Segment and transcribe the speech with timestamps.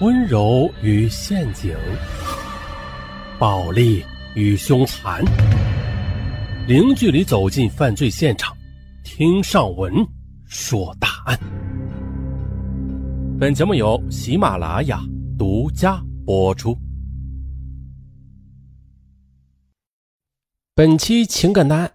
[0.00, 1.76] 温柔与陷阱，
[3.38, 4.02] 暴力
[4.34, 5.22] 与凶残，
[6.66, 8.56] 零距离走进犯罪现场，
[9.04, 9.92] 听上文
[10.46, 11.38] 说大案。
[13.38, 15.02] 本节目由喜马拉雅
[15.38, 16.74] 独家播出。
[20.74, 21.92] 本期情感案：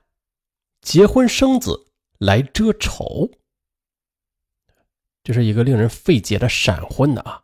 [0.81, 1.87] 结婚生子
[2.19, 3.27] 来遮丑。
[5.23, 7.41] 这是一个令人费解的闪婚的啊！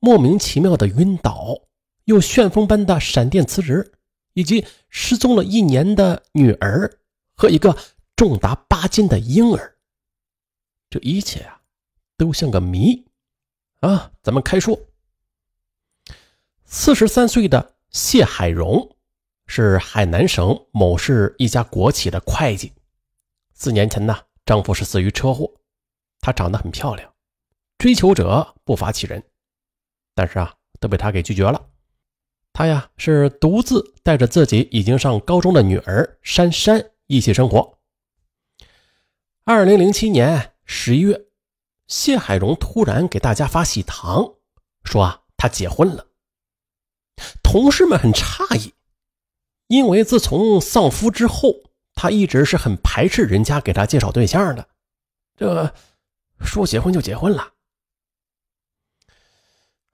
[0.00, 1.54] 莫名其妙的晕倒，
[2.04, 3.92] 又旋风般的闪电辞职，
[4.32, 7.00] 以及失踪了一年的女儿
[7.34, 7.76] 和一个
[8.14, 9.76] 重达八斤的婴儿，
[10.88, 11.60] 这一切啊，
[12.16, 13.06] 都像个谜
[13.80, 14.12] 啊！
[14.22, 14.78] 咱们开说。
[16.64, 18.96] 四十三岁的谢海荣
[19.46, 22.72] 是海南省某市一家国企的会计。
[23.54, 25.50] 四年前呢，丈夫是死于车祸。
[26.20, 27.12] 她长得很漂亮，
[27.78, 29.22] 追求者不乏其人，
[30.18, 31.64] 但是啊，都被他给拒绝了。
[32.52, 37.78] 他呀是独自带着自己已经上高中的女儿珊珊一起生活。
[39.44, 41.26] 二零零七年十一月，
[41.86, 44.34] 谢海荣突然给大家发喜糖，
[44.82, 46.08] 说啊他结婚了。
[47.40, 48.74] 同事们很诧异，
[49.68, 51.54] 因为自从丧夫之后，
[51.94, 54.68] 他一直是很排斥人家给他介绍对象的。
[55.36, 55.72] 这。
[56.40, 57.52] 说结婚就结婚了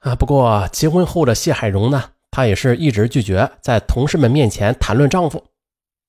[0.05, 0.15] 啊！
[0.15, 5.43] 不过结婚后的谢海荣呢，她也是一直拒绝在同事们面前谈论丈夫。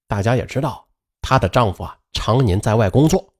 [0.05, 0.85] 大家也知道，
[1.21, 3.33] 她的丈夫啊常年在外工作。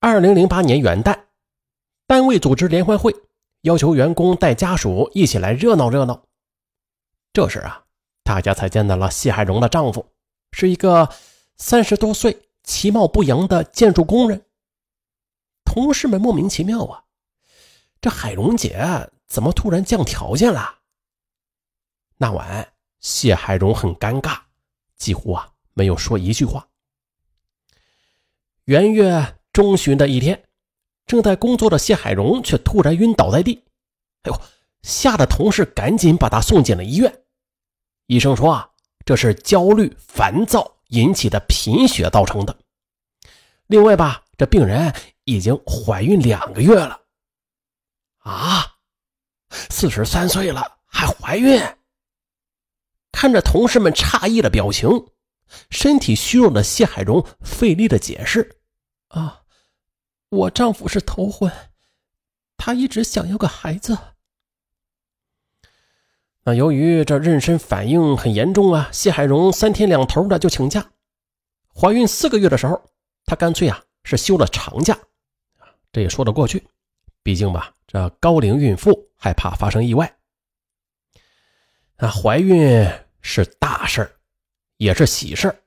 [0.00, 1.18] 二零零八年元旦，
[2.06, 3.14] 单位组织联欢会，
[3.62, 6.22] 要求员工带家属一起来热闹热闹。
[7.34, 7.84] 这时啊，
[8.24, 10.06] 大家才见到了谢海荣的丈夫，
[10.52, 11.10] 是一个
[11.58, 14.46] 三十多岁、其貌不扬的建筑工人。
[15.64, 17.04] 同事们莫名其妙啊，
[18.00, 18.78] 这海荣姐
[19.26, 20.76] 怎么突然降条件了？
[22.16, 24.38] 那晚谢海荣很尴尬，
[24.96, 26.66] 几乎啊没有说一句话。
[28.64, 30.44] 元月中旬的一天，
[31.06, 33.64] 正在工作的谢海荣却突然晕倒在地，
[34.22, 34.40] 哎呦，
[34.82, 37.22] 吓得同事赶紧把他送进了医院。
[38.06, 38.70] 医生说啊，
[39.04, 42.56] 这是焦虑烦躁引起的贫血造成的。
[43.66, 44.94] 另外吧，这病人。
[45.28, 46.98] 已经怀孕两个月了，
[48.28, 48.74] 啊，
[49.48, 51.58] 四十三岁了还怀孕？
[53.10, 54.90] 看着同事们诧异的表情，
[55.70, 58.60] 身体虚弱的谢海荣费力的解释
[59.08, 59.44] ：“啊，
[60.28, 61.50] 我丈夫是头婚，
[62.58, 63.96] 他一直想要个孩子。
[66.42, 70.92] 那由于这妊娠反应很严重啊，谢海荣三天两头的就请假。
[71.74, 72.90] 怀孕四个月的时候，
[73.24, 74.98] 她干脆啊是休了长假。”
[75.90, 76.68] 这也说得过去，
[77.28, 80.16] 毕竟吧，这高龄孕妇害怕发生意外。
[81.98, 82.90] 那怀孕
[83.20, 84.16] 是大事
[84.78, 85.62] 也是喜事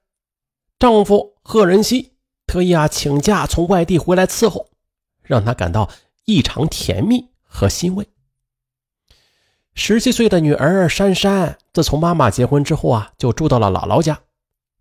[0.79, 2.13] 丈夫贺仁熙
[2.47, 4.71] 特意啊请假从外地回来伺候，
[5.21, 5.87] 让她感到
[6.25, 8.09] 异常甜蜜和欣慰。
[9.75, 14.19] 十七岁的女儿珊珊，自从妈妈结婚之后啊，就住到了姥姥家，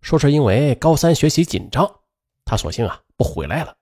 [0.01, 1.99] 说是因为高三学习紧张，
[2.43, 3.77] 她索性啊不回来了。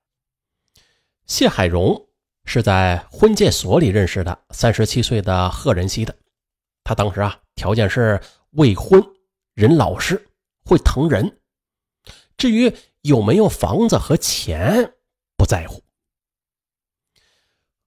[1.27, 2.08] 谢海荣
[2.51, 6.15] 是在婚介所里认识的三十七岁的贺仁熙的，
[6.83, 8.19] 他当时啊条件是
[8.53, 8.99] 未婚，
[9.53, 10.27] 人老实，
[10.65, 11.39] 会疼人。
[12.37, 14.95] 至于有没有房子和钱，
[15.37, 15.83] 不在乎。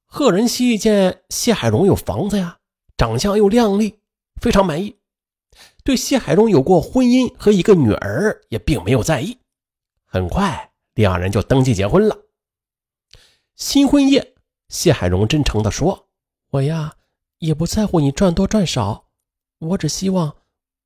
[0.06, 2.58] 贺仁熙见谢海荣有房子呀，
[2.96, 3.98] 长相又靓丽，
[4.40, 4.96] 非常满意，
[5.82, 9.36] 对谢海荣有过婚姻和一个女儿也并没有在意。
[10.04, 12.16] 很快，两人就登记结婚了。
[13.56, 14.34] 新婚夜，
[14.72, 16.08] 谢海荣真诚地说
[16.48, 16.96] ：“我呀，
[17.40, 19.04] 也不在乎你赚多赚少，
[19.58, 20.38] 我只希望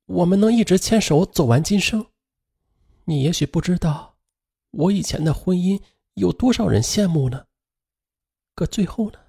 [0.07, 2.05] 我们能一直牵手走完今生。
[3.05, 4.17] 你也许不知道，
[4.71, 5.81] 我以前的婚姻
[6.15, 7.45] 有多少人羡慕呢？
[8.55, 9.19] 可最后呢，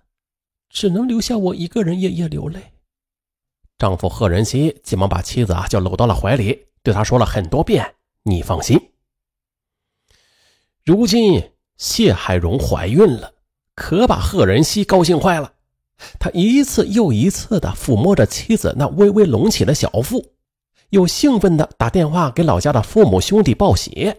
[0.69, 2.73] 只能留下我一个人夜夜流泪。”
[3.79, 7.95] 丈夫贺仁熙急忙把妻子啊就搂到了怀里，对她说了很多遍
[8.25, 8.91] ：“你放心。”
[10.85, 11.53] 如今。
[11.77, 13.35] 谢海荣怀孕了，
[13.79, 15.55] 可把贺仁熙高兴坏了。
[16.19, 20.33] 他一次又一次地抚摸着妻子那微微隆起的小腹，
[20.91, 24.13] 又兴奋地打电话给老家的父母兄弟报喜。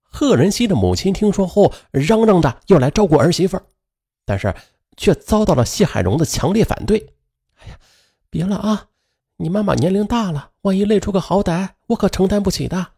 [0.00, 3.60] 贺仁熙的母亲听说后，嚷嚷着要来照顾儿媳妇，
[4.24, 4.54] 但是
[4.96, 7.14] 却遭到了谢海荣的强烈反对。
[7.56, 7.76] 哎呀，
[8.30, 8.86] 别了啊！
[9.38, 12.92] 你妈妈年龄大了，万一累出个好歹，我可承担不起的。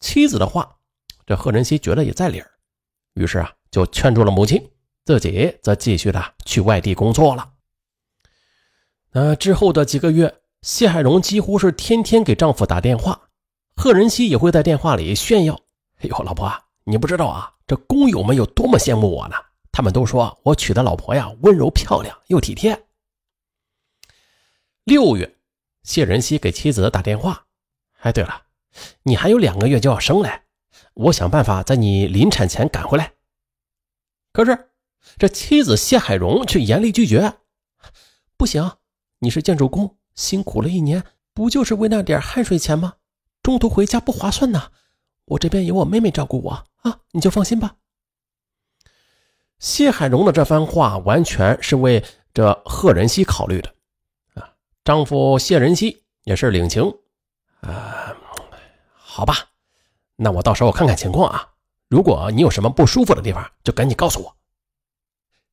[0.00, 0.78] 妻子的话。
[1.24, 2.50] 这贺仁熙觉得也在理儿，
[3.14, 4.70] 于是啊，就劝住了母亲，
[5.04, 7.54] 自己则继续的去外地工作了。
[9.10, 13.28] 那之后的几个月，谢海荣几乎是天天给丈夫打电话，
[13.74, 15.58] 贺仁熙也会在电话里炫耀
[16.00, 16.52] ：“哎呦，老婆，
[16.84, 19.36] 你不知道啊，这工友们有多么羡慕我呢？
[19.72, 22.84] 他们都说我娶的老婆呀，温柔漂亮又体贴。”
[24.84, 25.38] 六月，
[25.82, 27.46] 谢仁熙给妻子打电话
[28.00, 28.42] ：“哎，对了，
[29.04, 30.42] 你还有两个月就要生嘞，
[30.92, 33.12] 我想办法在你临产前赶回来。”
[34.32, 34.70] 可是，
[35.18, 37.34] 这妻子谢海荣却严厉拒绝
[38.36, 38.72] ：“不行。”
[39.20, 42.94] 你是建筑工，辛苦了一年，不就是为那点汗水钱吗？
[43.42, 44.70] 中途回家不划算呐。
[45.26, 47.76] 我这边有我妹妹照顾我啊，你就放心吧。
[49.58, 53.72] 谢海荣的这番话完全是为这贺仁熙考虑的
[54.34, 54.54] 啊。
[54.82, 56.82] 丈夫谢仁熙也是领情
[57.60, 58.16] 啊。
[58.96, 59.50] 好吧，
[60.16, 61.52] 那我到时候看看情况啊。
[61.92, 64.34] 如果你有什么不舒服的地方，就赶紧告诉我。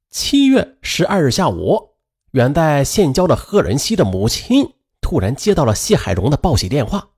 [0.10, 1.98] 七月十二日下午。
[2.32, 7.10] 远在县郊的贺仁熙的母亲突然接到了谢海荣的报喜电话：“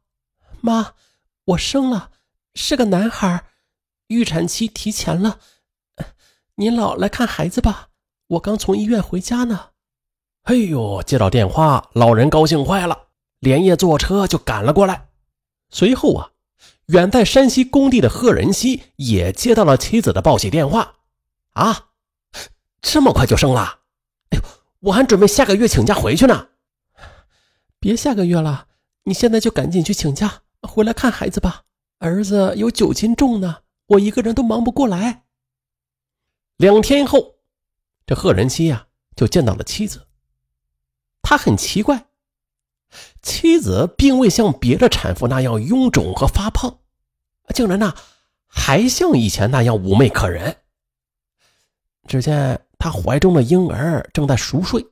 [0.62, 0.94] 妈，
[1.44, 2.09] 我生了，
[2.56, 3.44] 是个男孩，
[4.07, 5.38] 预产期提前了，
[6.56, 7.89] 您老来看孩子吧。
[8.27, 9.71] 我刚从医院回家呢。”
[10.44, 13.09] 哎呦，接到电话，老人高兴坏了，
[13.39, 15.09] 连夜坐车就赶了过来。
[15.69, 16.31] 随后啊，
[16.91, 20.95] 远在山西工地的贺仁熙也接到了妻子的报喜电话
[21.53, 21.91] ：“啊，
[22.81, 23.79] 这么快就生了？
[24.31, 24.43] 哎呦！”
[24.81, 26.49] 我还准备下个月请假回去呢，
[27.79, 28.67] 别下个月了，
[29.03, 31.63] 你现在就赶紧去请假回来看孩子吧。
[31.99, 35.23] 儿子有九斤重呢，我一个人都忙不过来。
[36.57, 37.35] 两天后，
[38.05, 40.07] 这贺仁熙呀就见到了妻子。
[41.21, 42.07] 他很奇怪，
[43.21, 46.79] 妻子并未像别的产妇那样臃肿和发胖，
[47.49, 47.93] 竟然呢
[48.47, 50.57] 还像以前那样妩媚可人。
[52.07, 52.61] 只见。
[52.83, 54.83] 她怀中的婴儿正在熟睡，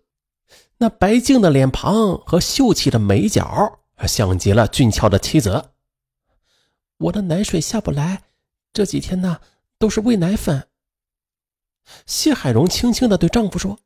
[0.77, 5.71] 那白净的脸庞和秀气的眉角，像极了俊俏的妻子。
[6.97, 8.25] 我的奶水下不来，
[8.71, 9.39] 这几天呢
[9.79, 10.67] 都是喂奶粉。
[12.05, 13.79] 谢海荣轻轻的对丈夫说，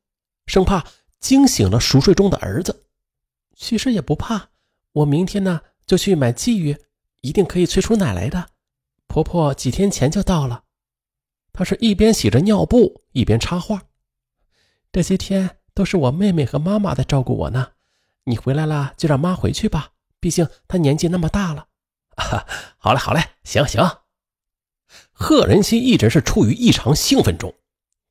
[0.48, 0.86] 生怕
[1.22, 2.84] 惊醒了熟睡中的儿子。
[3.56, 4.50] 其实也不怕，
[4.92, 6.78] 我明天呢就去买鲫鱼，
[7.22, 8.50] 一定可以催出奶来的。
[9.14, 10.64] 婆婆几天前就到了，
[11.52, 13.84] 她是一边洗着尿布，一边插话。
[14.92, 17.74] 这些天都是我妹妹和妈妈在照顾我呢，
[18.24, 21.68] 你回来了就让妈回去吧，毕竟她年纪那么大了。
[22.80, 23.88] 好嘞，好嘞，行行。
[25.12, 27.54] 贺仁熙一直是处于异常兴奋中，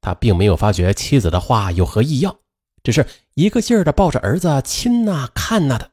[0.00, 2.38] 他并没有发觉妻子的话有何异样，
[2.84, 3.04] 只是
[3.34, 5.90] 一个劲儿的抱着儿子亲呐看呐的。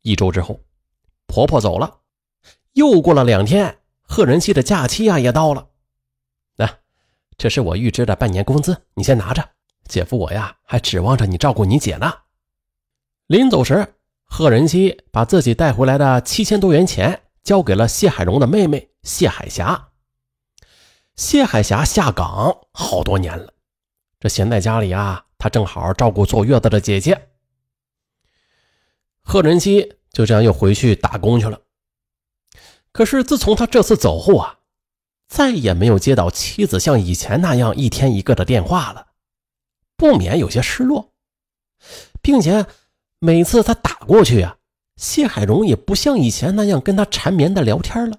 [0.00, 0.60] 一周之后，
[1.26, 2.00] 婆婆走了，
[2.74, 5.68] 又过了两天，贺仁熙的假期啊也到了。
[6.56, 6.80] 来
[7.38, 9.48] 这是我预支的半年工资，你先拿着。
[9.88, 12.12] 姐夫我呀，还指望着你照顾你姐呢。
[13.26, 13.94] 临走时，
[14.24, 19.90] 贺仁熙把自己带回来的七千多元钱交给了谢海荣的妹妹谢海霞。
[21.14, 23.52] 谢海霞下岗好多年了，
[24.18, 27.28] 这闲在家里啊，她正好照顾坐月子的姐姐。
[29.22, 31.60] 贺仁熙就这样又回去打工去了。
[32.94, 34.60] 可是自从他这次走后啊。
[35.26, 39.06] 再也没有接到妻子像以前那样一天一个的电话了，
[39.96, 41.14] 不免有些失落，
[42.20, 42.66] 并且
[43.18, 44.58] 每次他打过去啊，
[44.96, 48.18] 谢海荣也不像以前那样跟他缠绵的聊天了。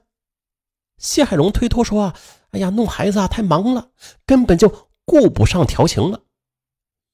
[0.97, 2.13] 谢海荣推脱说
[2.51, 3.91] ：“哎呀，弄孩子啊，太忙了，
[4.25, 6.21] 根本就顾不上调情了。”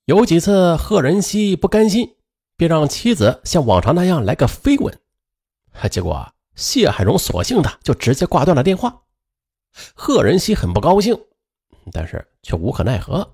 [0.05, 2.15] 有几次贺仁熙不甘心，
[2.55, 4.97] 便让妻子像往常那样来个飞吻，
[5.91, 9.01] 结果谢海荣索性的就直接挂断了电话。
[9.95, 11.19] 贺仁熙很不高兴，
[11.91, 13.33] 但是却无可奈何。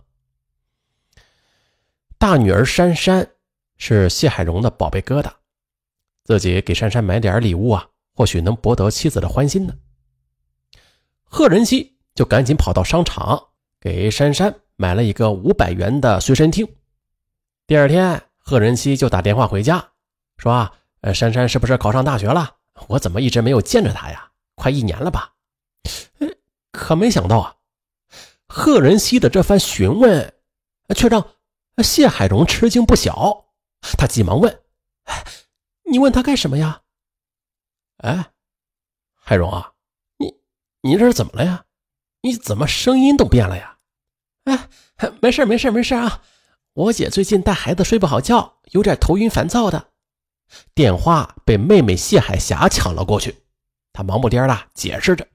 [2.17, 3.29] 大女儿珊珊
[3.77, 5.29] 是谢海荣的宝贝疙瘩，
[6.23, 9.75] 自己给珊珊买点礼物啊，或许能博得妻子的欢心呢。
[11.23, 13.49] 贺仁熙就赶紧跑到商场，
[13.81, 16.67] 给珊珊买了一个五百元的随身听。
[17.67, 19.91] 第二天，贺仁熙就打电话回家，
[20.37, 22.56] 说：“啊，呃，珊珊是不是考上大学了？
[22.87, 24.31] 我怎么一直没有见着她呀？
[24.55, 25.33] 快一年了吧？”
[26.71, 27.55] 可没想到啊，
[28.47, 30.33] 贺仁熙的这番询问，
[30.95, 31.27] 却让
[31.83, 33.45] 谢海荣吃惊不小。
[33.97, 34.61] 他急忙问
[35.89, 36.81] ：“你问他干什么呀
[37.97, 38.31] ？”“哎，
[39.15, 39.73] 海荣啊，
[40.17, 40.35] 你
[40.81, 41.65] 你这是怎么了呀？
[42.21, 43.79] 你怎么声音都变了呀
[44.45, 44.69] ？”“哎，
[45.21, 46.21] 没事没事没事啊，
[46.73, 49.91] 我姐最近带孩子睡不好觉，有点头晕烦躁的。”
[50.73, 53.43] 电话被妹妹谢海霞抢了过去，
[53.93, 55.27] 她忙不颠的解释着。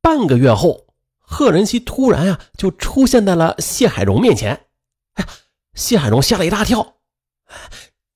[0.00, 0.86] 半个月后，
[1.18, 4.66] 贺仁熙突然啊就出现在了谢海荣面前。
[5.14, 5.26] 哎，
[5.74, 6.96] 谢海荣吓了一大跳，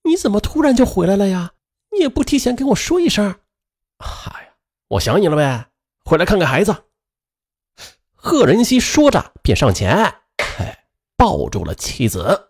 [0.04, 1.52] 你怎么突然就回来了呀？
[1.92, 3.40] 你也不提前跟我说一声。
[3.98, 4.54] 哎呀，
[4.88, 5.70] 我想你了呗，
[6.04, 6.84] 回来看看孩子。
[8.14, 10.20] 贺仁熙说着便上前，
[10.58, 10.84] 哎，
[11.16, 12.47] 抱住了妻子。